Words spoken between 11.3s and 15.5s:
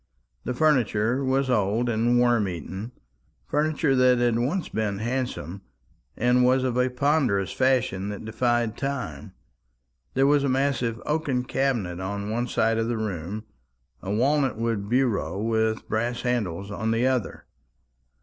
cabinet on one side of the room, a walnut wood bureau